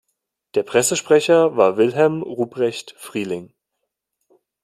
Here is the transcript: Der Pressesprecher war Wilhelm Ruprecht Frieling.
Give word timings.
Der 0.55 0.63
Pressesprecher 0.63 1.57
war 1.57 1.77
Wilhelm 1.77 2.23
Ruprecht 2.23 2.95
Frieling. 2.97 3.53